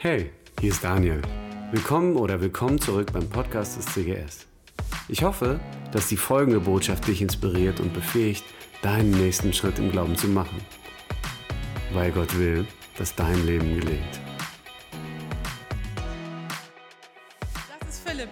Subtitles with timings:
[0.00, 1.20] Hey, hier ist Daniel.
[1.72, 4.46] Willkommen oder willkommen zurück beim Podcast des CGS.
[5.08, 5.58] Ich hoffe,
[5.90, 8.44] dass die folgende Botschaft dich inspiriert und befähigt,
[8.80, 10.60] deinen nächsten Schritt im Glauben zu machen.
[11.92, 12.64] Weil Gott will,
[12.96, 14.20] dass dein Leben gelingt.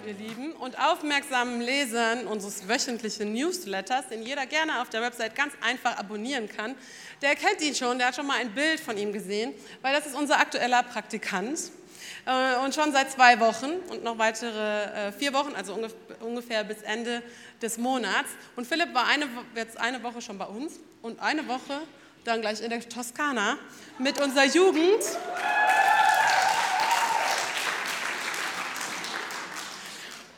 [0.07, 5.53] Ihr Lieben, und aufmerksamen Lesern unseres wöchentlichen Newsletters, den jeder gerne auf der Website ganz
[5.61, 6.77] einfach abonnieren kann,
[7.23, 9.53] der kennt ihn schon, der hat schon mal ein Bild von ihm gesehen,
[9.83, 11.59] weil das ist unser aktueller Praktikant.
[12.25, 15.77] Äh, und schon seit zwei Wochen und noch weitere äh, vier Wochen, also
[16.21, 17.23] ungefähr bis Ende
[17.61, 18.31] des Monats.
[18.55, 21.81] Und Philipp war eine, jetzt eine Woche schon bei uns und eine Woche
[22.25, 23.59] dann gleich in der Toskana
[23.99, 25.03] mit unserer Jugend.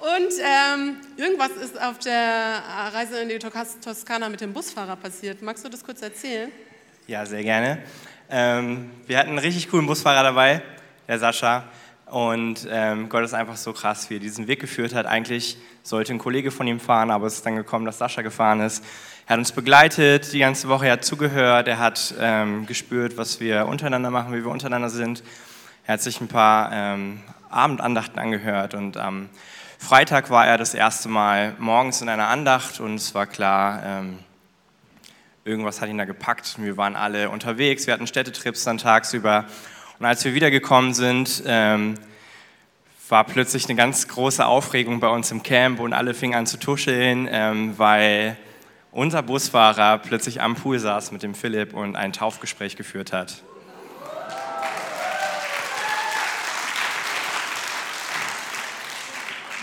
[0.08, 2.62] Und ähm, irgendwas ist auf der
[2.94, 5.42] Reise in die Toskana mit dem Busfahrer passiert.
[5.42, 6.50] Magst du das kurz erzählen?
[7.06, 7.82] Ja, sehr gerne.
[8.30, 10.62] Ähm, wir hatten einen richtig coolen Busfahrer dabei,
[11.06, 11.64] der Sascha.
[12.06, 15.04] Und ähm, Gott ist einfach so krass, wie er diesen Weg geführt hat.
[15.04, 18.60] Eigentlich sollte ein Kollege von ihm fahren, aber es ist dann gekommen, dass Sascha gefahren
[18.60, 18.82] ist.
[19.26, 23.40] Er hat uns begleitet die ganze Woche, er hat zugehört, er hat ähm, gespürt, was
[23.40, 25.22] wir untereinander machen, wie wir untereinander sind.
[25.86, 29.28] Er hat sich ein paar ähm, Abendandachten angehört und am
[29.78, 34.18] Freitag war er das erste Mal morgens in einer Andacht und es war klar, ähm,
[35.44, 36.56] irgendwas hat ihn da gepackt.
[36.58, 39.46] Wir waren alle unterwegs, wir hatten Städtetrips dann tagsüber
[39.98, 41.94] und als wir wiedergekommen sind, ähm,
[43.08, 46.58] war plötzlich eine ganz große Aufregung bei uns im Camp und alle fingen an zu
[46.58, 48.36] tuscheln, ähm, weil
[48.90, 53.42] unser Busfahrer plötzlich am Pool saß mit dem Philipp und ein Taufgespräch geführt hat.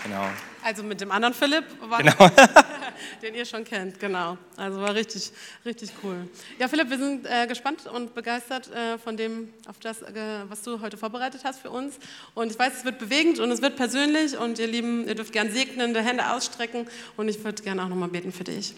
[0.06, 0.28] Genau.
[0.64, 2.14] Also mit dem anderen Philipp, war genau.
[3.24, 4.38] den ihr schon kennt, genau.
[4.56, 5.32] Also war richtig,
[5.66, 6.28] richtig cool.
[6.60, 10.14] Ja, Philipp, wir sind äh, gespannt und begeistert äh, von dem, auf das, äh,
[10.48, 11.96] was du heute vorbereitet hast für uns.
[12.36, 14.38] Und ich weiß, es wird bewegend und es wird persönlich.
[14.38, 16.88] Und ihr Lieben, ihr dürft gern segnende Hände ausstrecken.
[17.18, 18.76] Und ich würde gerne auch nochmal beten für dich.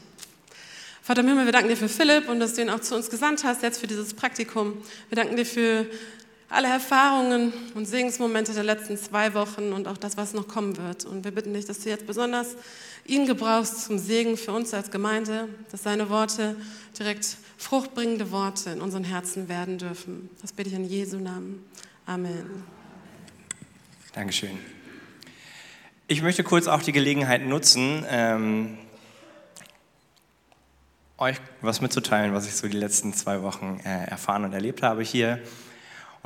[1.01, 3.09] Vater im Himmel, wir danken dir für Philipp und dass du ihn auch zu uns
[3.09, 4.81] gesandt hast, jetzt für dieses Praktikum.
[5.09, 5.85] Wir danken dir für
[6.49, 11.05] alle Erfahrungen und Segensmomente der letzten zwei Wochen und auch das, was noch kommen wird.
[11.05, 12.55] Und wir bitten dich, dass du jetzt besonders
[13.05, 16.55] ihn gebrauchst zum Segen für uns als Gemeinde, dass seine Worte
[16.97, 20.29] direkt fruchtbringende Worte in unseren Herzen werden dürfen.
[20.41, 21.65] Das bitte ich in Jesu Namen.
[22.05, 22.63] Amen.
[24.13, 24.57] Dankeschön.
[26.07, 28.77] Ich möchte kurz auch die Gelegenheit nutzen, ähm,
[31.17, 35.03] euch was mitzuteilen, was ich so die letzten zwei Wochen äh, erfahren und erlebt habe
[35.03, 35.41] hier.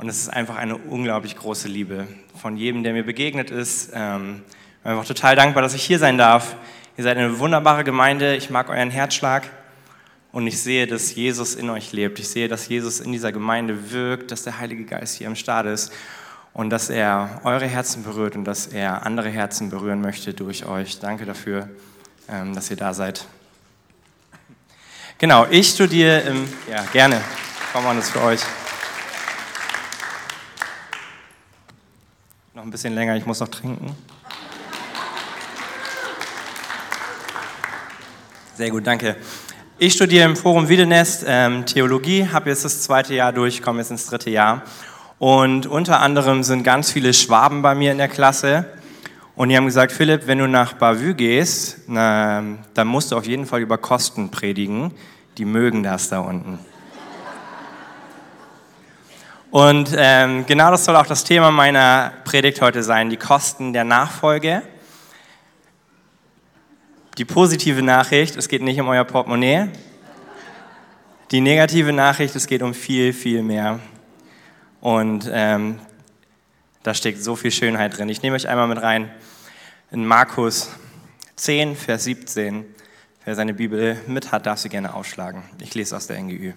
[0.02, 3.92] Und es ist einfach eine unglaublich große Liebe von jedem, der mir begegnet ist.
[3.94, 6.56] Ähm, ich bin einfach total dankbar, dass ich hier sein darf.
[6.96, 8.34] Ihr seid eine wunderbare Gemeinde.
[8.34, 9.48] Ich mag euren Herzschlag.
[10.32, 12.18] Und ich sehe, dass Jesus in euch lebt.
[12.18, 15.66] Ich sehe, dass Jesus in dieser Gemeinde wirkt, dass der Heilige Geist hier im Start
[15.66, 15.92] ist
[16.52, 20.98] und dass er eure Herzen berührt und dass er andere Herzen berühren möchte durch euch.
[20.98, 21.68] Danke dafür,
[22.28, 23.24] ähm, dass ihr da seid.
[25.18, 27.20] Genau, ich studiere im, ja, gerne.
[27.72, 28.40] Komm on, das für euch.
[32.62, 33.96] Noch ein bisschen länger, ich muss noch trinken.
[38.54, 39.16] Sehr gut, danke.
[39.78, 43.90] Ich studiere im Forum Wiedenest ähm, Theologie, habe jetzt das zweite Jahr durch, komme jetzt
[43.90, 44.62] ins dritte Jahr.
[45.18, 48.66] Und unter anderem sind ganz viele Schwaben bei mir in der Klasse.
[49.34, 52.44] Und die haben gesagt, Philipp, wenn du nach Bavü gehst, na,
[52.74, 54.92] dann musst du auf jeden Fall über Kosten predigen.
[55.36, 56.60] Die mögen das da unten.
[59.52, 63.84] Und ähm, genau das soll auch das Thema meiner Predigt heute sein, die Kosten der
[63.84, 64.62] Nachfolge.
[67.18, 69.68] Die positive Nachricht, es geht nicht um euer Portemonnaie.
[71.32, 73.80] Die negative Nachricht, es geht um viel, viel mehr.
[74.80, 75.78] Und ähm,
[76.82, 78.08] da steckt so viel Schönheit drin.
[78.08, 79.10] Ich nehme euch einmal mit rein
[79.90, 80.70] in Markus
[81.36, 82.64] 10, Vers 17.
[83.26, 85.42] Wer seine Bibel mit hat, darf sie gerne aufschlagen.
[85.60, 86.54] Ich lese aus der NGÜ.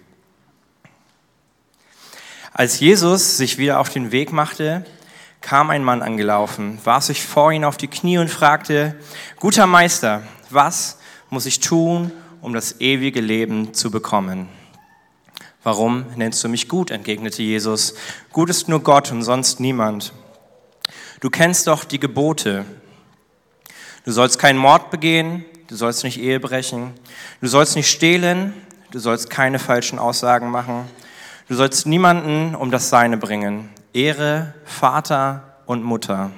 [2.58, 4.86] Als Jesus sich wieder auf den Weg machte,
[5.42, 8.96] kam ein Mann angelaufen, warf sich vor ihn auf die Knie und fragte,
[9.42, 10.98] guter Meister, was
[11.30, 14.48] muss ich tun, um das ewige Leben zu bekommen?
[15.64, 16.92] Warum nennst du mich gut?
[16.92, 17.96] entgegnete Jesus.
[18.32, 20.14] Gut ist nur Gott und sonst niemand.
[21.20, 22.64] Du kennst doch die Gebote.
[24.06, 26.94] Du sollst keinen Mord begehen, du sollst nicht Ehe brechen,
[27.42, 28.54] du sollst nicht stehlen,
[28.92, 30.86] du sollst keine falschen Aussagen machen,
[31.48, 33.70] Du sollst niemanden um das Seine bringen.
[33.94, 36.32] Ehre Vater und Mutter.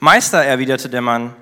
[0.00, 1.34] Meister, erwiderte der Mann,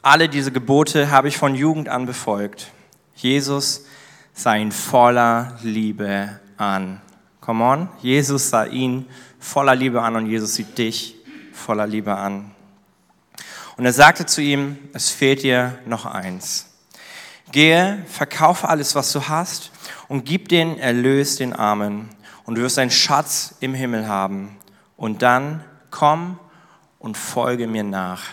[0.00, 2.70] alle diese Gebote habe ich von Jugend an befolgt.
[3.14, 3.84] Jesus
[4.32, 7.00] sei in voller Liebe an
[7.42, 7.88] Come on.
[8.00, 9.06] Jesus sah ihn
[9.40, 11.16] voller Liebe an und Jesus sieht dich
[11.52, 12.52] voller Liebe an.
[13.76, 16.71] Und er sagte zu ihm, es fehlt dir noch eins.
[17.52, 19.70] Gehe, verkaufe alles, was du hast
[20.08, 22.08] und gib den Erlös den Armen
[22.44, 24.56] und du wirst einen Schatz im Himmel haben.
[24.96, 26.38] Und dann komm
[26.98, 28.24] und folge mir nach.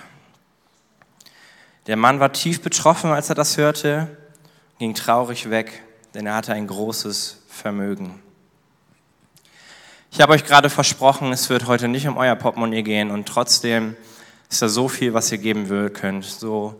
[1.87, 4.15] Der Mann war tief betroffen, als er das hörte,
[4.77, 5.83] ging traurig weg,
[6.13, 8.21] denn er hatte ein großes Vermögen.
[10.11, 13.95] Ich habe euch gerade versprochen, es wird heute nicht um euer Portemonnaie gehen und trotzdem
[14.49, 16.79] ist da so viel, was ihr geben könnt, so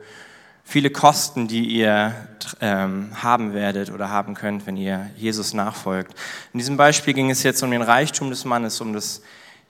[0.70, 2.14] viele Kosten, die ihr
[2.62, 6.14] ähm, haben werdet oder haben könnt, wenn ihr Jesus nachfolgt.
[6.54, 9.24] In diesem Beispiel ging es jetzt um den Reichtum des Mannes, um das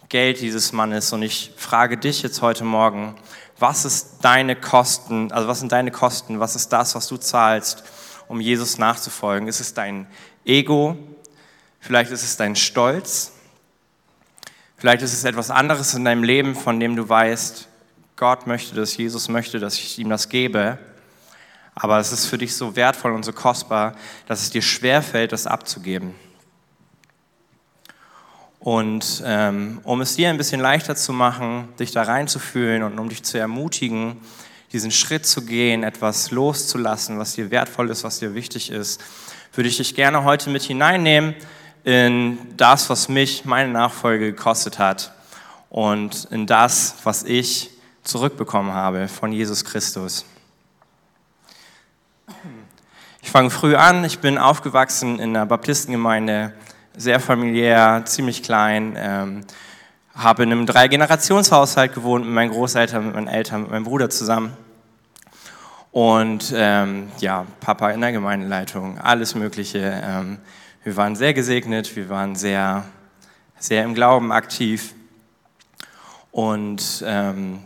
[0.09, 3.15] Geld dieses Mannes und ich frage dich jetzt heute Morgen,
[3.59, 7.85] was ist deine Kosten, also was sind deine Kosten, was ist das, was du zahlst,
[8.27, 9.47] um Jesus nachzufolgen?
[9.47, 10.05] Ist es dein
[10.43, 10.97] Ego?
[11.79, 13.31] Vielleicht ist es dein Stolz?
[14.75, 17.69] Vielleicht ist es etwas anderes in deinem Leben, von dem du weißt,
[18.17, 20.77] Gott möchte das, Jesus möchte, dass ich ihm das gebe.
[21.75, 23.95] Aber es ist für dich so wertvoll und so kostbar,
[24.27, 26.13] dass es dir schwerfällt, das abzugeben.
[28.59, 33.07] Und ähm, um es dir ein bisschen leichter zu machen, dich da reinzufühlen und um
[33.07, 34.17] dich zu ermutigen,
[34.73, 39.01] diesen Schritt zu gehen, etwas loszulassen, was dir wertvoll ist, was dir wichtig ist,
[39.53, 41.35] würde ich dich gerne heute mit hineinnehmen
[41.83, 45.13] in das, was mich meine Nachfolge gekostet hat
[45.69, 47.71] und in das, was ich
[48.03, 50.25] zurückbekommen habe von Jesus Christus.
[53.21, 56.53] Ich fange früh an, ich bin aufgewachsen in einer Baptistengemeinde,
[56.95, 59.41] sehr familiär, ziemlich klein, ähm,
[60.15, 64.53] habe in einem Drei-Generationshaushalt gewohnt mit meinen Großeltern, mit meinen Eltern, mit meinem Bruder zusammen.
[65.91, 70.01] Und ähm, ja, Papa in der Gemeindeleitung, alles Mögliche.
[70.03, 70.37] Ähm,
[70.83, 72.85] wir waren sehr gesegnet, wir waren sehr,
[73.59, 74.93] sehr im Glauben aktiv.
[76.31, 77.59] Und ähm,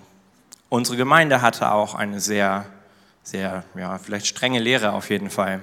[0.70, 2.66] unsere Gemeinde hatte auch eine sehr,
[3.24, 5.62] sehr, ja, vielleicht strenge Lehre auf jeden Fall.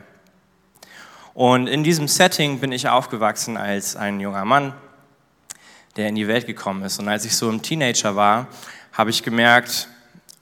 [1.34, 4.72] Und in diesem Setting bin ich aufgewachsen als ein junger Mann,
[5.96, 6.98] der in die Welt gekommen ist.
[6.98, 8.48] Und als ich so im Teenager war,
[8.92, 9.88] habe ich gemerkt,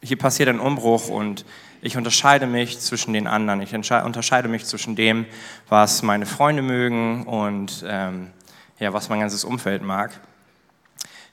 [0.03, 1.45] hier passiert ein Umbruch und
[1.83, 3.61] ich unterscheide mich zwischen den anderen.
[3.61, 5.27] Ich unterscheide mich zwischen dem,
[5.69, 8.31] was meine Freunde mögen und ähm,
[8.79, 10.19] ja, was mein ganzes Umfeld mag.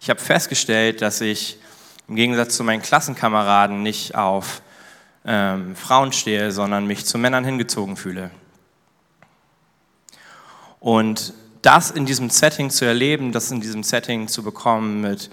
[0.01, 1.57] Ich habe festgestellt, dass ich
[2.07, 4.61] im Gegensatz zu meinen Klassenkameraden nicht auf
[5.25, 8.31] ähm, Frauen stehe, sondern mich zu Männern hingezogen fühle.
[10.79, 15.31] Und das in diesem Setting zu erleben, das in diesem Setting zu bekommen mit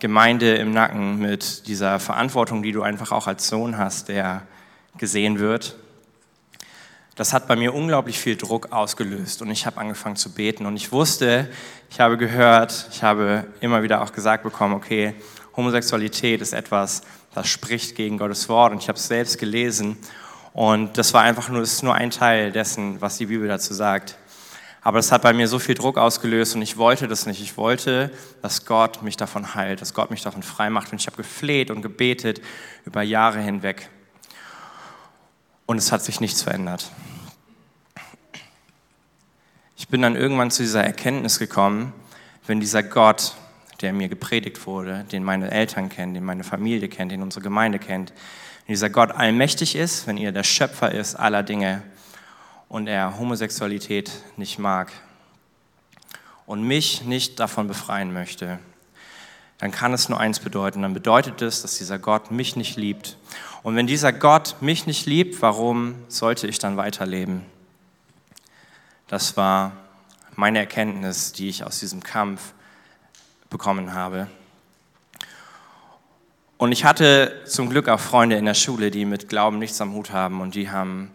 [0.00, 4.42] Gemeinde im Nacken, mit dieser Verantwortung, die du einfach auch als Sohn hast, der
[4.96, 5.76] gesehen wird,
[7.18, 10.76] das hat bei mir unglaublich viel Druck ausgelöst und ich habe angefangen zu beten und
[10.76, 11.50] ich wusste,
[11.90, 15.14] ich habe gehört, ich habe immer wieder auch gesagt bekommen, okay,
[15.56, 17.02] Homosexualität ist etwas,
[17.34, 19.96] das spricht gegen Gottes Wort und ich habe es selbst gelesen
[20.52, 23.74] und das war einfach nur, das ist nur ein Teil dessen, was die Bibel dazu
[23.74, 24.16] sagt.
[24.80, 27.40] Aber das hat bei mir so viel Druck ausgelöst und ich wollte das nicht.
[27.40, 28.10] Ich wollte,
[28.42, 30.92] dass Gott mich davon heilt, dass Gott mich davon frei macht.
[30.92, 32.40] Und ich habe gefleht und gebetet
[32.84, 33.90] über Jahre hinweg.
[35.66, 36.90] Und es hat sich nichts verändert.
[39.76, 41.92] Ich bin dann irgendwann zu dieser Erkenntnis gekommen,
[42.46, 43.34] wenn dieser Gott,
[43.80, 47.78] der mir gepredigt wurde, den meine Eltern kennen, den meine Familie kennt, den unsere Gemeinde
[47.78, 48.12] kennt,
[48.66, 51.82] wenn dieser Gott allmächtig ist, wenn er der Schöpfer ist aller Dinge,
[52.68, 54.92] und er Homosexualität nicht mag
[56.46, 58.58] und mich nicht davon befreien möchte,
[59.58, 60.82] dann kann es nur eins bedeuten.
[60.82, 63.16] Dann bedeutet es, dass dieser Gott mich nicht liebt.
[63.62, 67.44] Und wenn dieser Gott mich nicht liebt, warum sollte ich dann weiterleben?
[69.08, 69.72] Das war
[70.36, 72.52] meine Erkenntnis, die ich aus diesem Kampf
[73.50, 74.28] bekommen habe.
[76.56, 79.92] Und ich hatte zum Glück auch Freunde in der Schule, die mit Glauben nichts am
[79.92, 81.10] Hut haben und die haben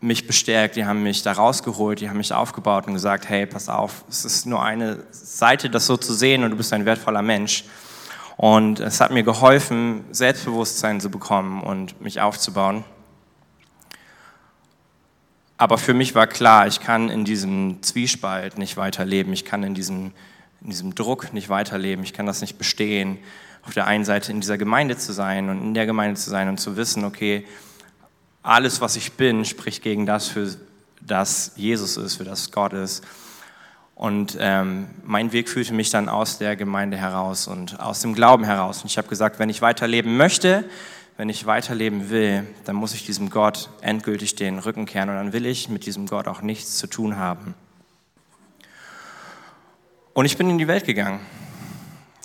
[0.00, 3.68] mich bestärkt, die haben mich da rausgeholt, die haben mich aufgebaut und gesagt, hey, pass
[3.68, 7.22] auf, es ist nur eine Seite, das so zu sehen und du bist ein wertvoller
[7.22, 7.64] Mensch.
[8.36, 12.84] Und es hat mir geholfen, Selbstbewusstsein zu bekommen und mich aufzubauen.
[15.56, 19.74] Aber für mich war klar, ich kann in diesem Zwiespalt nicht weiterleben, ich kann in
[19.74, 20.12] diesem,
[20.64, 23.18] in diesem Druck nicht weiterleben, ich kann das nicht bestehen,
[23.62, 26.48] auf der einen Seite in dieser Gemeinde zu sein und in der Gemeinde zu sein
[26.48, 27.46] und zu wissen, okay,
[28.42, 30.54] alles, was ich bin, spricht gegen das, für
[31.00, 33.04] das Jesus ist, für das Gott ist.
[33.94, 38.44] Und ähm, mein Weg führte mich dann aus der Gemeinde heraus und aus dem Glauben
[38.44, 38.82] heraus.
[38.82, 40.64] Und ich habe gesagt, wenn ich weiterleben möchte,
[41.16, 45.32] wenn ich weiterleben will, dann muss ich diesem Gott endgültig den Rücken kehren und dann
[45.32, 47.54] will ich mit diesem Gott auch nichts zu tun haben.
[50.14, 51.18] Und ich bin in die Welt gegangen.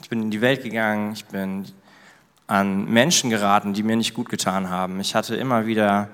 [0.03, 1.65] Ich bin in die Welt gegangen, ich bin
[2.45, 4.99] an Menschen geraten, die mir nicht gut getan haben.
[4.99, 6.09] Ich hatte immer wieder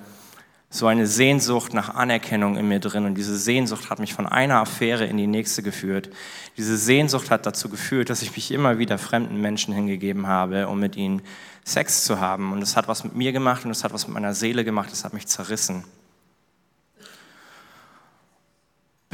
[0.70, 4.62] so eine Sehnsucht nach Anerkennung in mir drin und diese Sehnsucht hat mich von einer
[4.62, 6.10] Affäre in die nächste geführt.
[6.56, 10.80] Diese Sehnsucht hat dazu geführt, dass ich mich immer wieder fremden Menschen hingegeben habe, um
[10.80, 11.22] mit ihnen
[11.66, 12.54] Sex zu haben.
[12.54, 14.94] Und es hat was mit mir gemacht und es hat was mit meiner Seele gemacht,
[14.94, 15.84] es hat mich zerrissen.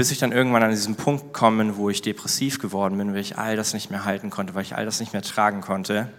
[0.02, 3.38] Bis ich dann irgendwann an diesen Punkt komme, wo ich depressiv geworden bin, weil ich
[3.38, 6.12] all das nicht mehr halten konnte, weil ich all das nicht mehr tragen konnte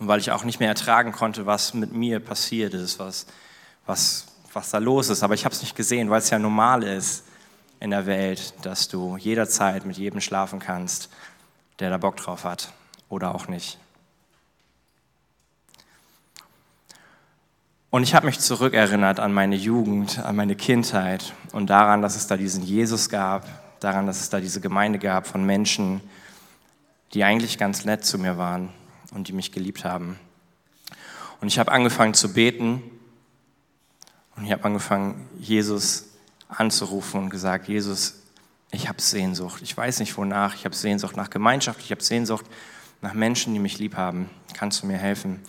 [0.00, 3.26] und weil ich auch nicht mehr ertragen konnte, was mit mir passiert ist, was,
[3.86, 5.22] was, was da los ist.
[5.22, 7.22] Aber ich habe es nicht gesehen, weil es ja normal ist
[7.78, 11.10] in der Welt, dass du jederzeit mit jedem schlafen kannst,
[11.78, 12.72] der da Bock drauf hat
[13.08, 13.78] oder auch nicht.
[17.90, 22.26] Und ich habe mich zurückerinnert an meine Jugend, an meine Kindheit und daran, dass es
[22.26, 23.46] da diesen Jesus gab,
[23.80, 26.02] daran, dass es da diese Gemeinde gab von Menschen,
[27.14, 28.68] die eigentlich ganz nett zu mir waren
[29.14, 30.18] und die mich geliebt haben.
[31.40, 32.82] Und ich habe angefangen zu beten
[34.36, 36.08] und ich habe angefangen, Jesus
[36.48, 38.16] anzurufen und gesagt, Jesus,
[38.70, 39.62] ich habe Sehnsucht.
[39.62, 40.54] Ich weiß nicht wonach.
[40.54, 41.80] Ich habe Sehnsucht nach Gemeinschaft.
[41.80, 42.44] Ich habe Sehnsucht
[43.00, 44.28] nach Menschen, die mich lieb haben.
[44.52, 45.40] Kannst du mir helfen?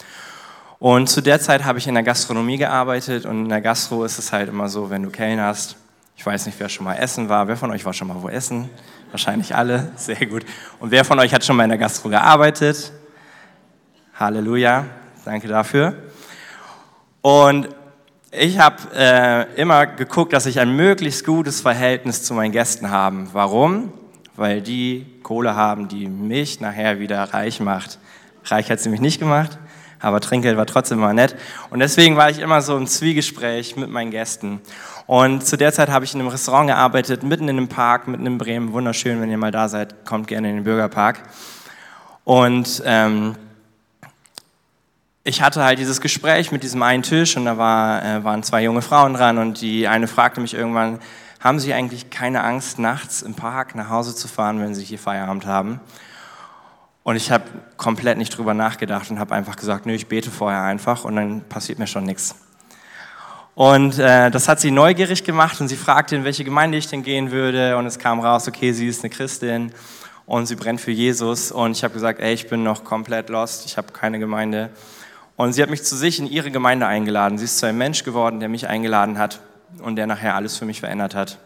[0.79, 4.17] Und zu der Zeit habe ich in der Gastronomie gearbeitet und in der Gastro ist
[4.17, 5.75] es halt immer so, wenn du Kellnerst,
[6.15, 7.49] ich weiß nicht, wer schon mal essen war.
[7.49, 8.69] Wer von euch war schon mal wo essen?
[9.11, 9.91] Wahrscheinlich alle.
[9.97, 10.45] Sehr gut.
[10.79, 12.93] Und wer von euch hat schon mal in der Gastro gearbeitet?
[14.17, 14.85] Halleluja.
[15.25, 15.95] Danke dafür.
[17.21, 17.69] Und
[18.31, 23.27] ich habe äh, immer geguckt, dass ich ein möglichst gutes Verhältnis zu meinen Gästen habe.
[23.33, 23.91] Warum?
[24.37, 27.99] Weil die Kohle haben, die mich nachher wieder reich macht.
[28.45, 29.57] Reich hat sie mich nicht gemacht,
[29.99, 31.35] aber Trinkgeld war trotzdem immer nett.
[31.69, 34.61] Und deswegen war ich immer so im Zwiegespräch mit meinen Gästen.
[35.07, 38.25] Und zu der Zeit habe ich in einem Restaurant gearbeitet, mitten in einem Park, mitten
[38.25, 38.73] in Bremen.
[38.73, 41.23] Wunderschön, wenn ihr mal da seid, kommt gerne in den Bürgerpark.
[42.23, 43.35] Und ähm,
[45.23, 48.63] ich hatte halt dieses Gespräch mit diesem einen Tisch und da war, äh, waren zwei
[48.63, 50.99] junge Frauen dran und die eine fragte mich irgendwann,
[51.39, 54.99] haben Sie eigentlich keine Angst, nachts im Park nach Hause zu fahren, wenn Sie hier
[54.99, 55.79] Feierabend haben?
[57.03, 57.45] Und ich habe
[57.77, 61.41] komplett nicht drüber nachgedacht und habe einfach gesagt, nö, ich bete vorher einfach und dann
[61.41, 62.35] passiert mir schon nichts.
[63.55, 67.03] Und äh, das hat sie neugierig gemacht und sie fragte, in welche Gemeinde ich denn
[67.03, 67.77] gehen würde.
[67.77, 69.73] Und es kam raus, okay, sie ist eine Christin
[70.25, 71.51] und sie brennt für Jesus.
[71.51, 74.69] Und ich habe gesagt, ey, ich bin noch komplett lost, ich habe keine Gemeinde.
[75.35, 77.37] Und sie hat mich zu sich in ihre Gemeinde eingeladen.
[77.37, 79.39] Sie ist zu einem Mensch geworden, der mich eingeladen hat
[79.81, 81.39] und der nachher alles für mich verändert hat.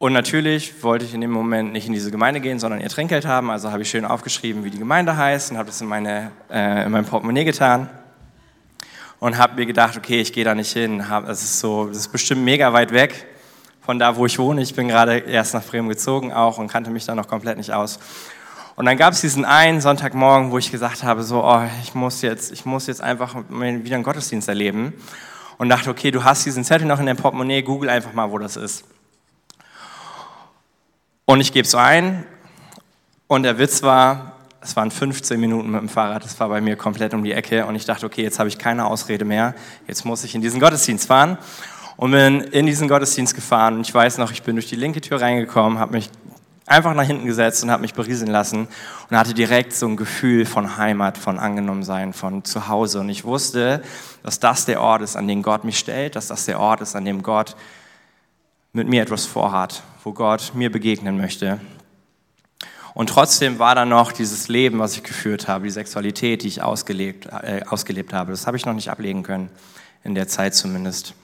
[0.00, 3.26] Und natürlich wollte ich in dem Moment nicht in diese Gemeinde gehen, sondern ihr Trinkgeld
[3.26, 3.50] haben.
[3.50, 6.84] Also habe ich schön aufgeschrieben, wie die Gemeinde heißt und habe das in, meine, äh,
[6.84, 7.90] in mein Portemonnaie getan.
[9.18, 11.04] Und habe mir gedacht, okay, ich gehe da nicht hin.
[11.26, 13.26] Das ist, so, das ist bestimmt mega weit weg
[13.80, 14.62] von da, wo ich wohne.
[14.62, 17.72] Ich bin gerade erst nach Bremen gezogen auch und kannte mich da noch komplett nicht
[17.72, 17.98] aus.
[18.76, 22.22] Und dann gab es diesen einen Sonntagmorgen, wo ich gesagt habe, so, oh, ich muss
[22.22, 24.92] jetzt, ich muss jetzt einfach wieder einen Gottesdienst erleben.
[25.56, 28.38] Und dachte, okay, du hast diesen Zettel noch in deinem Portemonnaie, google einfach mal, wo
[28.38, 28.84] das ist.
[31.30, 32.24] Und ich gebe es ein.
[33.26, 34.32] Und der Witz war,
[34.62, 37.66] es waren 15 Minuten mit dem Fahrrad, das war bei mir komplett um die Ecke.
[37.66, 39.54] Und ich dachte, okay, jetzt habe ich keine Ausrede mehr.
[39.86, 41.36] Jetzt muss ich in diesen Gottesdienst fahren.
[41.98, 43.74] Und bin in diesen Gottesdienst gefahren.
[43.74, 46.08] Und ich weiß noch, ich bin durch die linke Tür reingekommen, habe mich
[46.64, 48.66] einfach nach hinten gesetzt und habe mich berieseln lassen
[49.10, 53.00] und hatte direkt so ein Gefühl von Heimat, von Angenommensein, von Zuhause.
[53.00, 53.82] Und ich wusste,
[54.22, 56.96] dass das der Ort ist, an den Gott mich stellt, dass das der Ort ist,
[56.96, 57.54] an dem Gott
[58.78, 61.60] mit mir etwas vorhat, wo Gott mir begegnen möchte.
[62.94, 66.62] Und trotzdem war da noch dieses Leben, was ich geführt habe, die Sexualität, die ich
[66.62, 68.30] ausgelebt, äh, ausgelebt habe.
[68.30, 69.50] Das habe ich noch nicht ablegen können,
[70.04, 71.14] in der Zeit zumindest.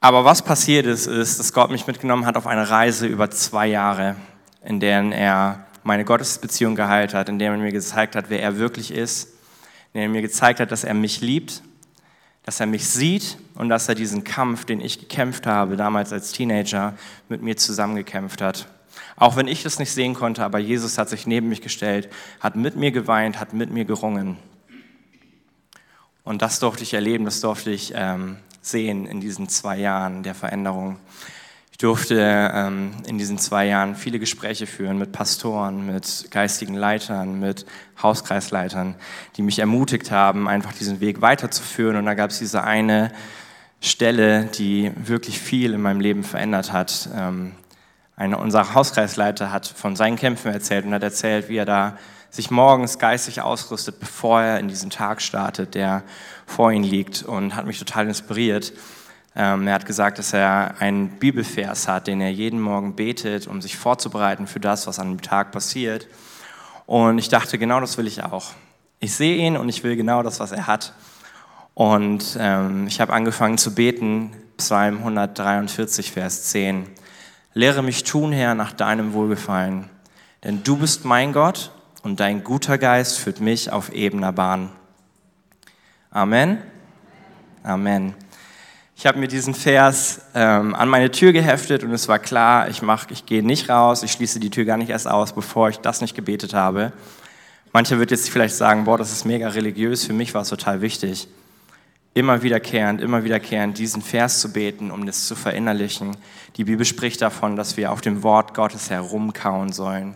[0.00, 3.66] Aber was passiert ist, ist, dass Gott mich mitgenommen hat auf eine Reise über zwei
[3.66, 4.16] Jahre,
[4.62, 8.58] in der er meine Gottesbeziehung geheilt hat, in der er mir gezeigt hat, wer er
[8.58, 9.28] wirklich ist,
[9.94, 11.62] in der er mir gezeigt hat, dass er mich liebt
[12.44, 16.32] dass er mich sieht und dass er diesen Kampf, den ich gekämpft habe, damals als
[16.32, 16.94] Teenager,
[17.28, 18.68] mit mir zusammengekämpft hat.
[19.16, 22.08] Auch wenn ich das nicht sehen konnte, aber Jesus hat sich neben mich gestellt,
[22.40, 24.36] hat mit mir geweint, hat mit mir gerungen.
[26.22, 30.34] Und das durfte ich erleben, das durfte ich ähm, sehen in diesen zwei Jahren der
[30.34, 30.96] Veränderung.
[31.74, 37.40] Ich durfte ähm, in diesen zwei Jahren viele Gespräche führen mit Pastoren, mit geistigen Leitern,
[37.40, 37.66] mit
[38.00, 38.94] Hauskreisleitern,
[39.36, 41.96] die mich ermutigt haben, einfach diesen Weg weiterzuführen.
[41.96, 43.10] Und da gab es diese eine
[43.80, 47.08] Stelle, die wirklich viel in meinem Leben verändert hat.
[47.12, 47.56] Ähm,
[48.14, 51.98] einer unserer Hauskreisleiter hat von seinen Kämpfen erzählt und hat erzählt, wie er da
[52.30, 56.04] sich morgens geistig ausrüstet, bevor er in diesen Tag startet, der
[56.46, 58.72] vor ihm liegt und hat mich total inspiriert
[59.34, 63.76] er hat gesagt, dass er einen Bibelvers hat, den er jeden Morgen betet, um sich
[63.76, 66.06] vorzubereiten für das, was an dem Tag passiert.
[66.86, 68.52] Und ich dachte, genau das will ich auch.
[69.00, 70.94] Ich sehe ihn und ich will genau das, was er hat.
[71.74, 76.86] Und ähm, ich habe angefangen zu beten, Psalm 143, Vers 10.
[77.54, 79.90] Lehre mich tun, Herr, nach deinem Wohlgefallen,
[80.44, 81.72] denn du bist mein Gott
[82.02, 84.70] und dein guter Geist führt mich auf ebener Bahn.
[86.10, 86.58] Amen.
[87.64, 88.14] Amen.
[89.04, 92.80] Ich habe mir diesen Vers ähm, an meine Tür geheftet und es war klar, ich,
[92.80, 95.76] mach, ich gehe nicht raus, ich schließe die Tür gar nicht erst aus, bevor ich
[95.76, 96.90] das nicht gebetet habe.
[97.74, 100.80] Mancher wird jetzt vielleicht sagen, boah, das ist mega religiös, für mich war es total
[100.80, 101.28] wichtig
[102.14, 106.16] immer wiederkehrend, immer wiederkehrend diesen Vers zu beten, um das zu verinnerlichen.
[106.56, 110.14] Die Bibel spricht davon, dass wir auf dem Wort Gottes herumkauen sollen.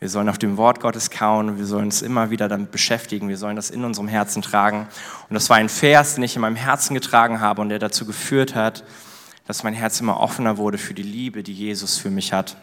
[0.00, 3.28] Wir sollen auf dem Wort Gottes kauen wir sollen uns immer wieder damit beschäftigen.
[3.28, 4.88] Wir sollen das in unserem Herzen tragen.
[5.28, 8.06] Und das war ein Vers, den ich in meinem Herzen getragen habe und der dazu
[8.06, 8.82] geführt hat,
[9.46, 12.56] dass mein Herz immer offener wurde für die Liebe, die Jesus für mich hat.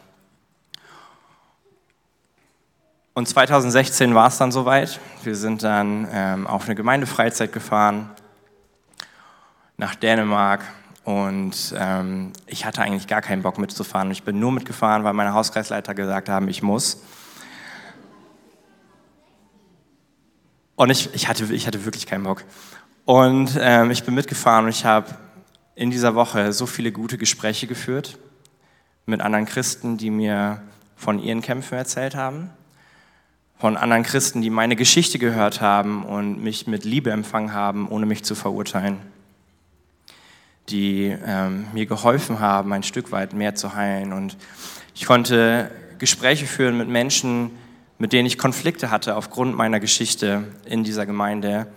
[3.13, 4.99] Und 2016 war es dann soweit.
[5.23, 8.09] Wir sind dann ähm, auf eine Gemeindefreizeit gefahren
[9.75, 10.63] nach Dänemark
[11.03, 14.09] und ähm, ich hatte eigentlich gar keinen Bock mitzufahren.
[14.11, 17.01] Ich bin nur mitgefahren, weil meine Hauskreisleiter gesagt haben, ich muss.
[20.77, 22.45] Und ich, ich, hatte, ich hatte wirklich keinen Bock.
[23.03, 25.13] Und ähm, ich bin mitgefahren und ich habe
[25.75, 28.17] in dieser Woche so viele gute Gespräche geführt
[29.05, 30.61] mit anderen Christen, die mir
[30.95, 32.51] von ihren Kämpfen erzählt haben,
[33.59, 38.05] von anderen Christen, die meine Geschichte gehört haben und mich mit Liebe empfangen haben, ohne
[38.05, 38.99] mich zu verurteilen
[40.69, 44.13] die ähm, mir geholfen haben, ein Stück weit mehr zu heilen.
[44.13, 44.37] Und
[44.95, 47.51] ich konnte Gespräche führen mit Menschen,
[47.99, 51.67] mit denen ich Konflikte hatte aufgrund meiner Geschichte in dieser Gemeinde.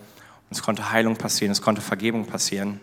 [0.49, 2.79] Und es konnte Heilung passieren, es konnte Vergebung passieren.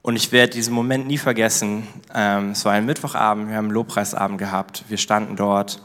[0.00, 1.86] Und ich werde diesen Moment nie vergessen.
[2.14, 4.84] Ähm, es war ein Mittwochabend, wir haben einen Lobpreisabend gehabt.
[4.88, 5.82] Wir standen dort.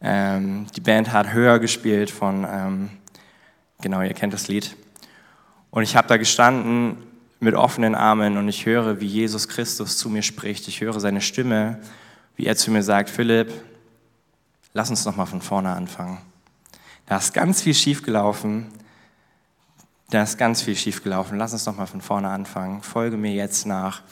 [0.00, 2.90] Ähm, die Band hat höher gespielt von, ähm,
[3.80, 4.76] genau, ihr kennt das Lied.
[5.70, 6.96] Und ich habe da gestanden
[7.38, 10.66] mit offenen Armen und ich höre, wie Jesus Christus zu mir spricht.
[10.66, 11.78] Ich höre seine Stimme,
[12.36, 13.52] wie er zu mir sagt, Philipp,
[14.72, 16.18] lass uns noch mal von vorne anfangen.
[17.06, 18.68] Da ist ganz viel schiefgelaufen.
[20.10, 21.38] Da ist ganz viel schiefgelaufen.
[21.38, 22.82] Lass uns noch mal von vorne anfangen.
[22.82, 24.02] Folge mir jetzt nach.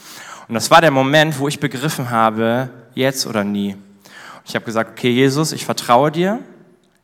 [0.48, 3.76] Und das war der Moment, wo ich begriffen habe, jetzt oder nie.
[4.44, 6.40] Ich habe gesagt, okay, Jesus, ich vertraue dir.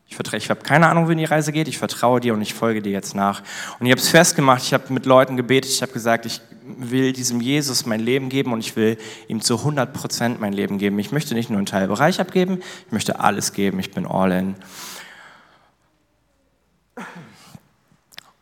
[0.08, 1.68] Ich, ich habe keine Ahnung, wohin die Reise geht.
[1.68, 3.42] Ich vertraue dir und ich folge dir jetzt nach.
[3.78, 4.62] Und ich habe es festgemacht.
[4.62, 5.70] Ich habe mit Leuten gebetet.
[5.70, 9.58] Ich habe gesagt, ich will diesem Jesus mein Leben geben und ich will ihm zu
[9.58, 10.98] 100 Prozent mein Leben geben.
[10.98, 13.78] Ich möchte nicht nur einen Teilbereich abgeben, ich möchte alles geben.
[13.78, 14.54] Ich bin all in.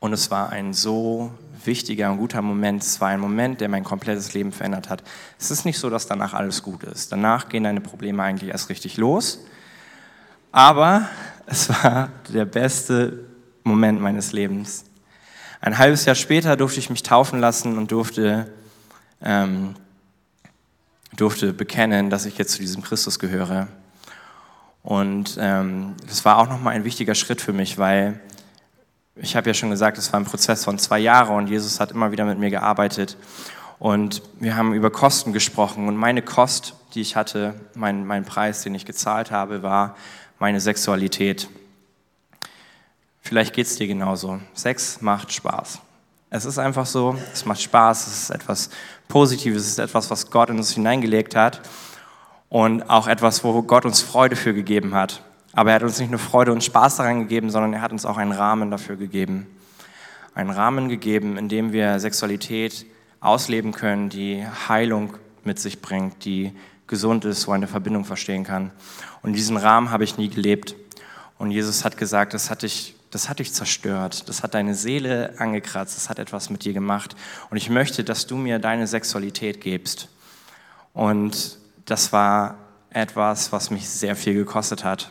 [0.00, 1.33] Und es war ein so
[1.64, 2.83] wichtiger und guter Moment.
[2.83, 5.03] Es war ein Moment, der mein komplettes Leben verändert hat.
[5.38, 7.11] Es ist nicht so, dass danach alles gut ist.
[7.11, 9.40] Danach gehen deine Probleme eigentlich erst richtig los.
[10.53, 11.09] Aber
[11.46, 13.24] es war der beste
[13.62, 14.85] Moment meines Lebens.
[15.61, 18.52] Ein halbes Jahr später durfte ich mich taufen lassen und durfte,
[19.22, 19.74] ähm,
[21.16, 23.68] durfte bekennen, dass ich jetzt zu diesem Christus gehöre.
[24.83, 28.20] Und ähm, das war auch nochmal ein wichtiger Schritt für mich, weil
[29.16, 31.92] ich habe ja schon gesagt, es war ein Prozess von zwei Jahren und Jesus hat
[31.92, 33.16] immer wieder mit mir gearbeitet.
[33.78, 38.62] Und wir haben über Kosten gesprochen und meine Kost, die ich hatte, mein, mein Preis,
[38.62, 39.96] den ich gezahlt habe, war
[40.38, 41.49] meine Sexualität.
[43.20, 44.40] Vielleicht geht es dir genauso.
[44.53, 45.81] Sex macht Spaß.
[46.31, 48.70] Es ist einfach so, es macht Spaß, es ist etwas
[49.09, 51.61] Positives, es ist etwas, was Gott in uns hineingelegt hat
[52.49, 55.23] und auch etwas, wo Gott uns Freude für gegeben hat.
[55.53, 58.05] Aber er hat uns nicht nur Freude und Spaß daran gegeben, sondern er hat uns
[58.05, 59.47] auch einen Rahmen dafür gegeben.
[60.35, 62.87] Einen Rahmen gegeben, in dem wir Sexualität
[63.20, 66.53] ausleben können, die Heilung mit sich bringt, die
[66.87, 68.70] gesund ist, wo eine Verbindung verstehen kann.
[69.23, 70.75] Und diesen Rahmen habe ich nie gelebt.
[71.38, 75.35] Und Jesus hat gesagt, das hat dich, das hat dich zerstört, das hat deine Seele
[75.38, 77.16] angekratzt, das hat etwas mit dir gemacht.
[77.51, 80.09] Und ich möchte, dass du mir deine Sexualität gibst.
[80.92, 82.57] Und das war
[82.90, 85.11] etwas, was mich sehr viel gekostet hat.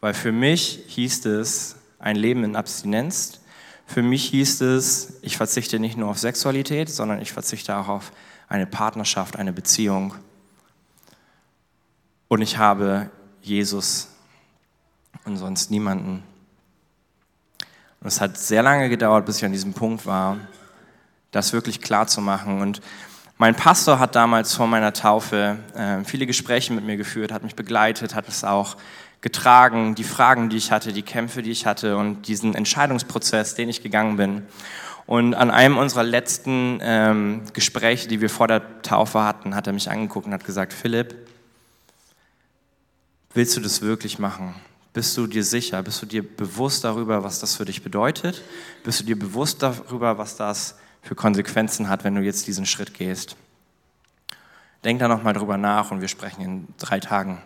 [0.00, 3.40] Weil für mich hieß es ein Leben in Abstinenz.
[3.86, 8.12] Für mich hieß es, ich verzichte nicht nur auf Sexualität, sondern ich verzichte auch auf
[8.48, 10.14] eine Partnerschaft, eine Beziehung.
[12.32, 13.10] Und ich habe
[13.42, 14.06] Jesus
[15.24, 16.22] und sonst niemanden.
[18.00, 20.36] Und es hat sehr lange gedauert, bis ich an diesem Punkt war,
[21.32, 22.60] das wirklich klar zu machen.
[22.60, 22.82] Und
[23.36, 27.56] mein Pastor hat damals vor meiner Taufe äh, viele Gespräche mit mir geführt, hat mich
[27.56, 28.76] begleitet, hat es auch
[29.22, 33.68] getragen, die Fragen, die ich hatte, die Kämpfe, die ich hatte und diesen Entscheidungsprozess, den
[33.68, 34.42] ich gegangen bin.
[35.04, 39.72] Und an einem unserer letzten ähm, Gespräche, die wir vor der Taufe hatten, hat er
[39.72, 41.26] mich angeguckt und hat gesagt, Philipp,
[43.34, 44.54] willst du das wirklich machen?
[44.92, 45.82] Bist du dir sicher?
[45.82, 48.42] Bist du dir bewusst darüber, was das für dich bedeutet?
[48.82, 52.94] Bist du dir bewusst darüber, was das für Konsequenzen hat, wenn du jetzt diesen Schritt
[52.94, 53.36] gehst?
[54.84, 57.40] Denk da nochmal drüber nach und wir sprechen in drei Tagen.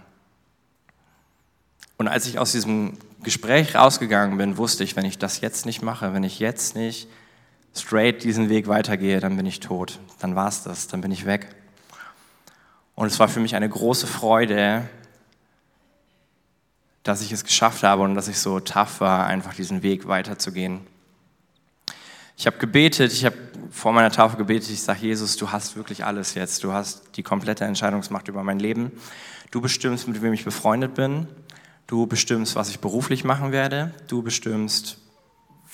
[1.96, 5.82] Und als ich aus diesem Gespräch rausgegangen bin, wusste ich, wenn ich das jetzt nicht
[5.82, 7.08] mache, wenn ich jetzt nicht
[7.74, 9.98] straight diesen Weg weitergehe, dann bin ich tot.
[10.20, 11.48] Dann war es das, dann bin ich weg.
[12.94, 14.88] Und es war für mich eine große Freude,
[17.04, 20.80] dass ich es geschafft habe und dass ich so tough war, einfach diesen Weg weiterzugehen.
[22.36, 23.36] Ich habe gebetet, ich habe
[23.70, 26.64] vor meiner Taufe gebetet, ich sage, Jesus, du hast wirklich alles jetzt.
[26.64, 28.90] Du hast die komplette Entscheidungsmacht über mein Leben.
[29.52, 31.28] Du bestimmst, mit wem ich befreundet bin.
[31.86, 33.94] Du bestimmst, was ich beruflich machen werde.
[34.08, 34.98] Du bestimmst,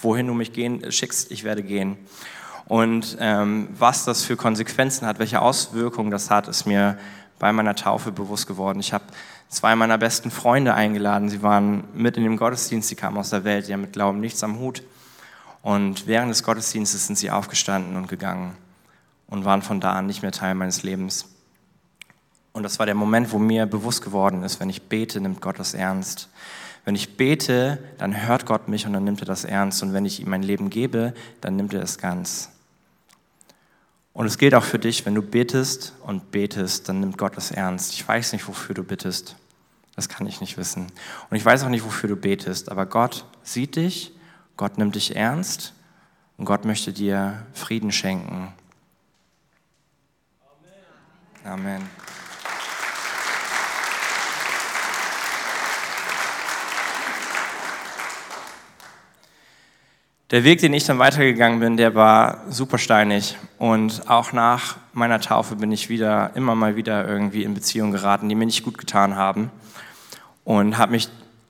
[0.02, 1.96] wohin du mich gehen, schickst, ich werde gehen.
[2.66, 6.98] Und ähm, was das für Konsequenzen hat, welche Auswirkungen das hat, ist mir
[7.38, 8.80] bei meiner Taufe bewusst geworden.
[8.80, 9.04] Ich habe
[9.50, 11.28] zwei meiner besten Freunde eingeladen.
[11.28, 14.20] Sie waren mit in dem Gottesdienst, sie kamen aus der Welt, die haben mit Glauben
[14.20, 14.82] nichts am Hut.
[15.60, 18.56] Und während des Gottesdienstes sind sie aufgestanden und gegangen
[19.26, 21.26] und waren von da an nicht mehr Teil meines Lebens.
[22.52, 25.58] Und das war der Moment, wo mir bewusst geworden ist, wenn ich bete, nimmt Gott
[25.58, 26.28] das ernst.
[26.84, 29.82] Wenn ich bete, dann hört Gott mich und dann nimmt er das ernst.
[29.82, 32.50] Und wenn ich ihm mein Leben gebe, dann nimmt er es ganz.
[34.12, 37.50] Und es gilt auch für dich, wenn du betest und betest, dann nimmt Gott das
[37.50, 37.92] ernst.
[37.94, 39.36] Ich weiß nicht, wofür du bittest.
[39.96, 40.86] Das kann ich nicht wissen.
[41.30, 42.70] Und ich weiß auch nicht, wofür du betest.
[42.70, 44.12] Aber Gott sieht dich
[44.60, 45.72] Gott nimmt dich ernst
[46.36, 48.52] und Gott möchte dir Frieden schenken.
[51.42, 51.78] Amen.
[51.80, 51.90] Amen.
[60.30, 63.36] Der Weg, den ich dann weitergegangen bin, der war super steinig.
[63.58, 68.28] Und auch nach meiner Taufe bin ich wieder, immer mal wieder irgendwie in Beziehungen geraten,
[68.28, 69.50] die mir nicht gut getan haben.
[70.44, 71.08] Und habe mich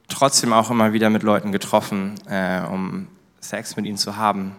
[0.08, 3.08] trotzdem auch immer wieder mit Leuten getroffen, äh, um
[3.40, 4.56] Sex mit ihnen zu haben.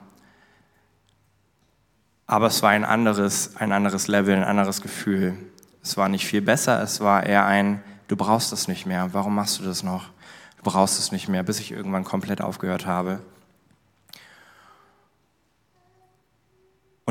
[2.28, 5.34] Aber es war ein anderes, ein anderes Level, ein anderes Gefühl.
[5.82, 9.34] Es war nicht viel besser, es war eher ein, du brauchst das nicht mehr, warum
[9.34, 10.10] machst du das noch?
[10.58, 13.20] Du brauchst es nicht mehr, bis ich irgendwann komplett aufgehört habe.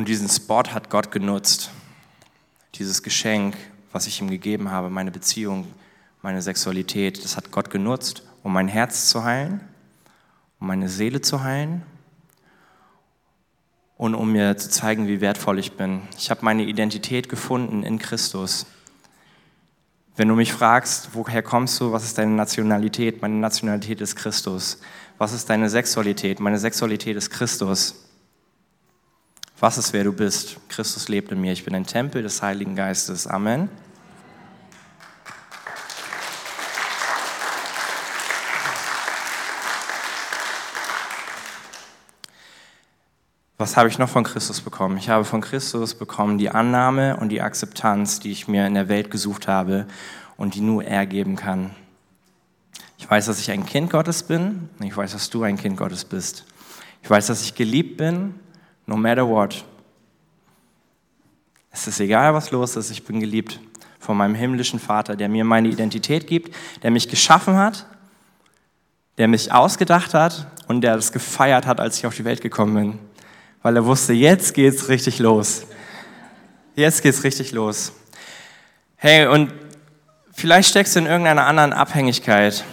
[0.01, 1.73] Und diesen Spot hat Gott genutzt.
[2.77, 3.55] Dieses Geschenk,
[3.93, 5.67] was ich ihm gegeben habe, meine Beziehung,
[6.23, 9.61] meine Sexualität, das hat Gott genutzt, um mein Herz zu heilen,
[10.59, 11.83] um meine Seele zu heilen
[13.99, 16.01] und um mir zu zeigen, wie wertvoll ich bin.
[16.17, 18.65] Ich habe meine Identität gefunden in Christus.
[20.17, 23.21] Wenn du mich fragst, woher kommst du, was ist deine Nationalität?
[23.21, 24.81] Meine Nationalität ist Christus.
[25.19, 26.41] Was ist deine Sexualität?
[26.41, 28.07] Meine Sexualität ist Christus.
[29.63, 30.57] Was ist, wer du bist?
[30.71, 31.53] Christus lebt in mir.
[31.53, 33.27] Ich bin ein Tempel des Heiligen Geistes.
[33.27, 33.69] Amen.
[43.59, 44.97] Was habe ich noch von Christus bekommen?
[44.97, 48.89] Ich habe von Christus bekommen die Annahme und die Akzeptanz, die ich mir in der
[48.89, 49.85] Welt gesucht habe
[50.39, 51.75] und die nur er geben kann.
[52.97, 56.07] Ich weiß, dass ich ein Kind Gottes bin ich weiß, dass du ein Kind Gottes
[56.07, 56.47] bist.
[57.03, 58.35] Ich weiß, dass ich geliebt bin,
[58.91, 59.65] no matter what.
[61.71, 63.59] Es ist egal, was los ist, ich bin geliebt
[63.99, 67.87] von meinem himmlischen Vater, der mir meine Identität gibt, der mich geschaffen hat,
[69.17, 72.75] der mich ausgedacht hat und der das gefeiert hat, als ich auf die Welt gekommen
[72.75, 72.99] bin
[73.63, 75.67] weil er wusste, jetzt geht's richtig los.
[76.75, 77.93] Jetzt geht's richtig los.
[78.97, 79.53] Hey, und
[80.33, 82.65] vielleicht steckst du in irgendeiner anderen Abhängigkeit.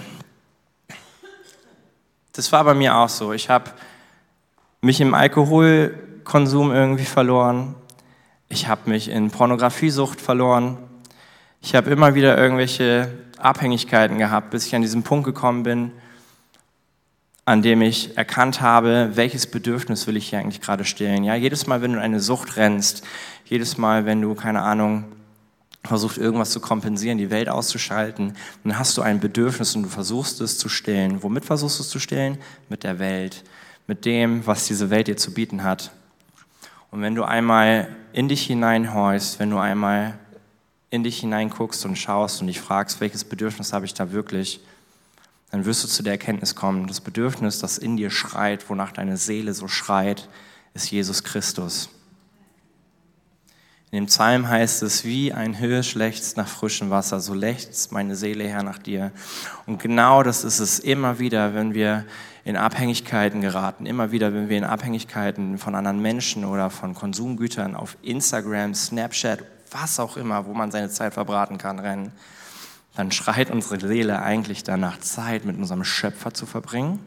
[2.34, 3.34] Das war bei mir auch so.
[3.34, 3.72] Ich habe
[4.82, 5.14] mich im
[6.28, 7.74] Alkoholkonsum irgendwie verloren.
[8.50, 10.78] Ich habe mich in Pornografiesucht verloren.
[11.62, 15.94] Ich habe immer wieder irgendwelche Abhängigkeiten gehabt, bis ich an diesen Punkt gekommen bin,
[17.46, 21.24] an dem ich erkannt habe, welches Bedürfnis will ich hier eigentlich gerade stillen.
[21.24, 23.06] Ja, jedes Mal, wenn du in eine Sucht rennst,
[23.46, 25.06] jedes Mal, wenn du, keine Ahnung,
[25.86, 28.34] versuchst irgendwas zu kompensieren, die Welt auszuschalten,
[28.66, 31.24] dann hast du ein Bedürfnis und du versuchst es zu stillen.
[31.24, 32.38] Womit versuchst du es zu stillen?
[32.68, 33.46] Mit der Welt,
[33.88, 35.92] mit dem, was diese Welt dir zu bieten hat.
[36.92, 40.18] Und wenn du einmal in dich hineinhorchst, wenn du einmal
[40.90, 44.62] in dich hineinguckst und schaust und dich fragst, welches Bedürfnis habe ich da wirklich,
[45.52, 49.18] dann wirst du zu der Erkenntnis kommen, das Bedürfnis, das in dir schreit, wonach deine
[49.18, 50.28] Seele so schreit,
[50.74, 51.90] ist Jesus Christus.
[53.90, 58.18] In dem Psalm heißt es, wie ein Hirsch lechzt nach frischem Wasser, so lechzt meine
[58.18, 59.14] Seele her nach dir.
[59.66, 62.06] Und genau das ist es immer wieder, wenn wir
[62.48, 67.76] in Abhängigkeiten geraten, immer wieder, wenn wir in Abhängigkeiten von anderen Menschen oder von Konsumgütern
[67.76, 72.14] auf Instagram, Snapchat, was auch immer, wo man seine Zeit verbraten kann, rennen,
[72.96, 77.00] dann schreit unsere Seele eigentlich danach, Zeit mit unserem Schöpfer zu verbringen.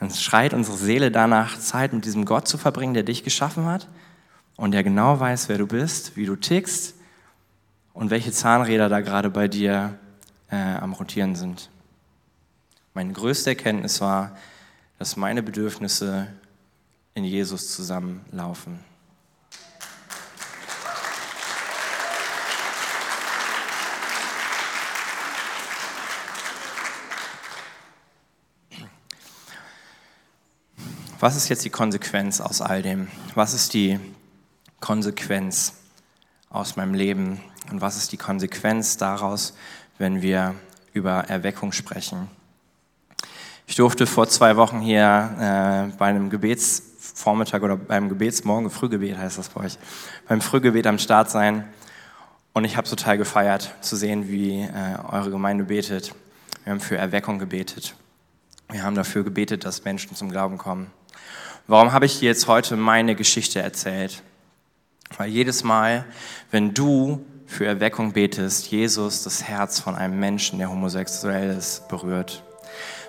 [0.00, 3.86] Dann schreit unsere Seele danach, Zeit mit diesem Gott zu verbringen, der dich geschaffen hat
[4.56, 6.96] und der genau weiß, wer du bist, wie du tickst
[7.92, 9.96] und welche Zahnräder da gerade bei dir
[10.50, 11.70] äh, am Rotieren sind.
[12.92, 14.32] Meine größte Erkenntnis war,
[14.98, 16.28] dass meine Bedürfnisse
[17.14, 18.78] in Jesus zusammenlaufen.
[31.20, 33.08] Was ist jetzt die Konsequenz aus all dem?
[33.34, 33.98] Was ist die
[34.80, 35.72] Konsequenz
[36.50, 39.54] aus meinem Leben und was ist die Konsequenz daraus,
[39.98, 40.54] wenn wir
[40.92, 42.28] über Erweckung sprechen.
[43.66, 49.38] Ich durfte vor zwei Wochen hier äh, bei einem Gebetsvormittag oder beim Gebetsmorgen, Frühgebet heißt
[49.38, 49.78] das bei euch,
[50.28, 51.64] beim Frühgebet am Start sein
[52.52, 56.14] und ich habe total gefeiert zu sehen, wie äh, eure Gemeinde betet.
[56.62, 57.94] Wir haben für Erweckung gebetet.
[58.70, 60.90] Wir haben dafür gebetet, dass Menschen zum Glauben kommen.
[61.66, 64.22] Warum habe ich dir jetzt heute meine Geschichte erzählt?
[65.16, 66.04] Weil jedes Mal,
[66.50, 72.42] wenn du für Erweckung betest, Jesus das Herz von einem Menschen, der homosexuell ist, berührt.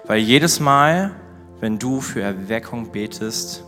[0.08, 1.16] Weil jedes Mal,
[1.62, 3.64] wenn du für Erweckung betest,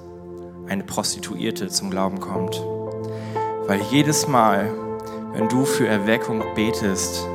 [0.67, 2.61] eine Prostituierte zum Glauben kommt.
[3.65, 4.69] Weil jedes Mal,
[5.33, 7.27] wenn du für Erweckung betest,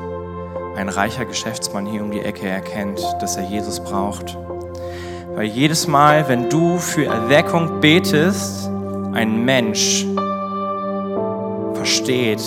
[0.76, 4.38] ein reicher Geschäftsmann hier um die Ecke erkennt, dass er Jesus braucht.
[5.34, 8.68] Weil jedes Mal, wenn du für Erweckung betest,
[9.14, 10.06] ein Mensch
[11.74, 12.42] versteht,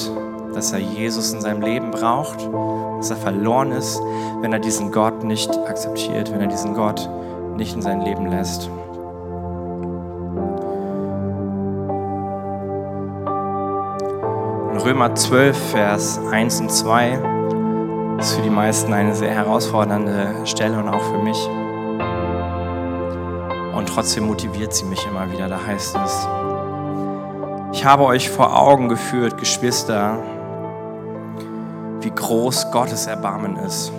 [0.53, 2.39] dass er Jesus in seinem Leben braucht,
[2.97, 4.01] dass er verloren ist,
[4.41, 7.09] wenn er diesen Gott nicht akzeptiert, wenn er diesen Gott
[7.57, 8.69] nicht in sein Leben lässt.
[14.71, 17.19] In Römer 12, Vers 1 und 2
[18.19, 21.49] ist für die meisten eine sehr herausfordernde Stelle und auch für mich.
[23.75, 25.47] Und trotzdem motiviert sie mich immer wieder.
[25.47, 26.27] Da heißt es,
[27.73, 30.17] ich habe euch vor Augen geführt, Geschwister,
[32.05, 33.91] wie groß Gottes Erbarmen ist.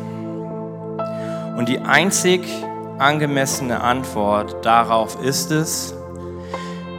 [1.56, 2.46] Und die einzig
[2.98, 5.94] angemessene Antwort darauf ist es,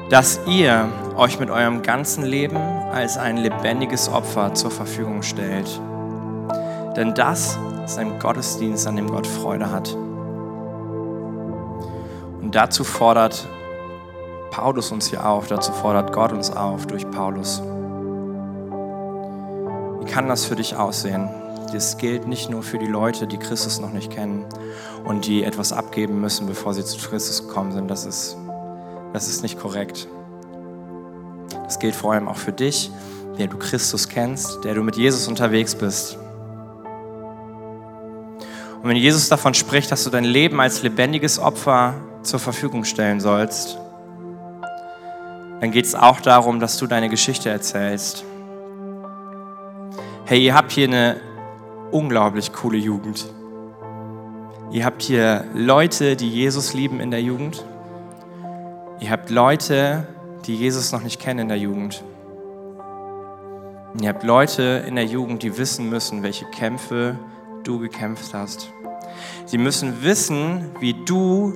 [0.10, 5.82] dass ihr euch mit eurem ganzen Leben als ein lebendiges Opfer zur Verfügung stellt.
[6.96, 9.94] Denn das ist ein Gottesdienst, an dem Gott Freude hat.
[12.42, 13.48] Und dazu fordert
[14.52, 17.62] Paulus uns hier auf, dazu fordert Gott uns auf durch Paulus.
[20.18, 21.30] Kann das für dich aussehen?
[21.72, 24.48] Das gilt nicht nur für die Leute, die Christus noch nicht kennen
[25.06, 27.88] und die etwas abgeben müssen, bevor sie zu Christus gekommen sind.
[27.88, 28.36] Das ist,
[29.14, 30.08] das ist nicht korrekt.
[31.66, 32.90] Das gilt vor allem auch für dich,
[33.38, 36.18] der du Christus kennst, der du mit Jesus unterwegs bist.
[38.82, 43.20] Und wenn Jesus davon spricht, dass du dein Leben als lebendiges Opfer zur Verfügung stellen
[43.20, 43.78] sollst,
[45.62, 48.26] dann geht es auch darum, dass du deine Geschichte erzählst.
[50.30, 51.22] Hey, ihr habt hier eine
[51.90, 53.32] unglaublich coole Jugend.
[54.72, 57.66] Ihr habt hier Leute, die Jesus lieben in der Jugend.
[59.00, 60.06] Ihr habt Leute,
[60.46, 62.04] die Jesus noch nicht kennen in der Jugend.
[63.94, 67.18] Und ihr habt Leute in der Jugend, die wissen müssen, welche Kämpfe
[67.64, 68.68] du gekämpft hast.
[69.46, 71.54] Sie müssen wissen, wie du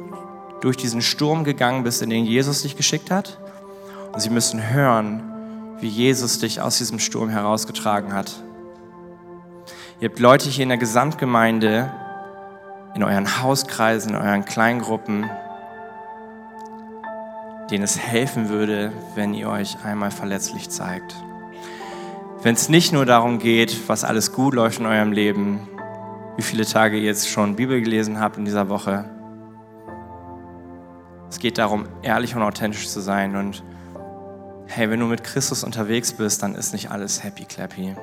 [0.62, 3.38] durch diesen Sturm gegangen bist, in den Jesus dich geschickt hat
[4.14, 5.24] und sie müssen hören,
[5.82, 8.42] wie Jesus dich aus diesem Sturm herausgetragen hat.
[10.02, 11.94] Ihr habt Leute hier in der Gesamtgemeinde,
[12.96, 15.30] in euren Hauskreisen, in euren Kleingruppen,
[17.70, 21.16] denen es helfen würde, wenn ihr euch einmal verletzlich zeigt.
[22.42, 25.70] Wenn es nicht nur darum geht, was alles gut läuft in eurem Leben,
[26.36, 29.06] wie viele Tage ihr jetzt schon Bibel gelesen habt in dieser Woche.
[31.30, 33.64] Es geht darum, ehrlich und authentisch zu sein und
[34.66, 37.96] hey, wenn du mit Christus unterwegs bist, dann ist nicht alles happy clappy.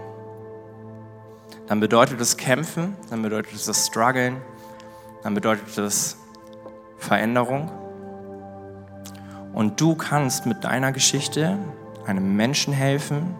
[1.68, 4.38] Dann bedeutet es kämpfen, dann bedeutet es Struggeln,
[5.22, 6.16] dann bedeutet es
[6.96, 7.70] Veränderung.
[9.52, 11.58] Und du kannst mit deiner Geschichte
[12.06, 13.34] einem Menschen helfen,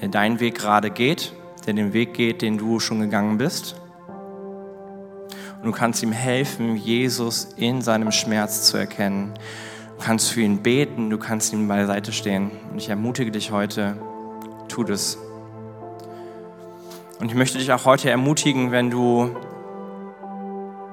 [0.00, 1.34] der deinen Weg gerade geht,
[1.66, 3.76] der den Weg geht, den du schon gegangen bist.
[5.58, 9.34] Und du kannst ihm helfen, Jesus in seinem Schmerz zu erkennen.
[9.98, 12.50] Du kannst für ihn beten, du kannst ihm beiseite stehen.
[12.70, 13.96] Und ich ermutige dich heute,
[14.68, 15.18] tu das.
[17.22, 19.30] Und ich möchte dich auch heute ermutigen, wenn du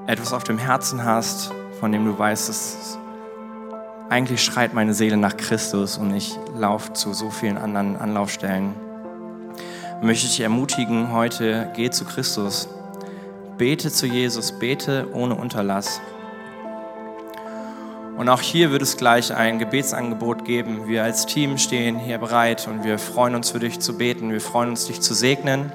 [0.06, 3.00] etwas auf dem Herzen hast, von dem du weißt, dass
[4.10, 8.76] eigentlich schreit meine Seele nach Christus und ich laufe zu so vielen anderen Anlaufstellen.
[10.04, 12.70] Möchte ich dich ermutigen, heute geh zu Christus.
[13.58, 16.00] Bete zu Jesus, bete ohne Unterlass.
[18.18, 20.88] Und auch hier wird es gleich ein Gebetsangebot geben.
[20.88, 24.32] Wir als Team stehen hier bereit und wir freuen uns für dich zu beten.
[24.32, 25.72] Wir freuen uns, dich zu segnen.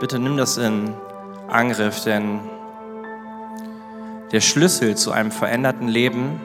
[0.00, 0.94] Bitte nimm das in
[1.48, 2.40] Angriff, denn
[4.30, 6.40] der Schlüssel zu einem veränderten Leben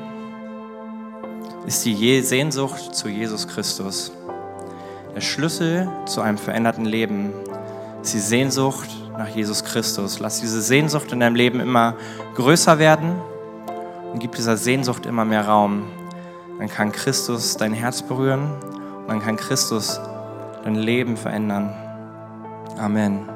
[1.68, 4.12] ist die Sehnsucht zu Jesus Christus.
[5.16, 7.32] Der Schlüssel zu einem veränderten Leben
[8.02, 10.20] ist die Sehnsucht nach Jesus Christus.
[10.20, 11.96] Lass diese Sehnsucht in deinem Leben immer
[12.36, 13.16] größer werden
[14.12, 15.84] und gib dieser Sehnsucht immer mehr Raum.
[16.58, 18.52] Dann kann Christus dein Herz berühren
[19.02, 20.00] und dann kann Christus
[20.64, 21.72] dein Leben verändern.
[22.78, 23.33] Amen.